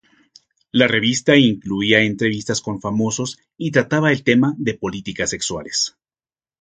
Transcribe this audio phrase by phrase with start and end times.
[0.71, 5.95] La revista incluía entrevistas con famosos y trataba el tema de políticas sexuales.